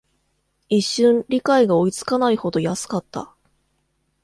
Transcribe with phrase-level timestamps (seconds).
[0.67, 3.35] 一瞬、理解が追いつかないほど安かった